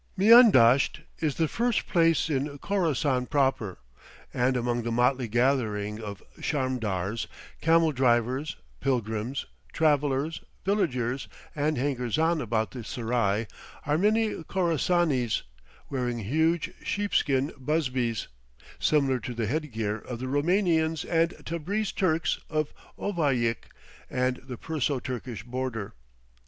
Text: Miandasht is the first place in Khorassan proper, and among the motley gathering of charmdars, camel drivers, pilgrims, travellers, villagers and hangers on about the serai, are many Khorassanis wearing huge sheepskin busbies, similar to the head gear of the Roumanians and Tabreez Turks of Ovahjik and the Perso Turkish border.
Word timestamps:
Miandasht 0.17 1.01
is 1.19 1.35
the 1.35 1.47
first 1.47 1.85
place 1.85 2.27
in 2.27 2.57
Khorassan 2.57 3.27
proper, 3.29 3.77
and 4.33 4.57
among 4.57 4.81
the 4.81 4.91
motley 4.91 5.27
gathering 5.27 6.01
of 6.01 6.23
charmdars, 6.39 7.27
camel 7.61 7.91
drivers, 7.91 8.55
pilgrims, 8.79 9.45
travellers, 9.73 10.41
villagers 10.65 11.27
and 11.55 11.77
hangers 11.77 12.17
on 12.17 12.41
about 12.41 12.71
the 12.71 12.83
serai, 12.83 13.45
are 13.85 13.99
many 13.99 14.43
Khorassanis 14.43 15.43
wearing 15.91 16.17
huge 16.17 16.71
sheepskin 16.81 17.51
busbies, 17.59 18.25
similar 18.79 19.19
to 19.19 19.35
the 19.35 19.45
head 19.45 19.71
gear 19.71 19.99
of 19.99 20.17
the 20.17 20.27
Roumanians 20.27 21.05
and 21.05 21.29
Tabreez 21.45 21.93
Turks 21.95 22.39
of 22.49 22.73
Ovahjik 22.97 23.69
and 24.09 24.37
the 24.37 24.57
Perso 24.57 24.97
Turkish 24.97 25.43
border. 25.43 25.93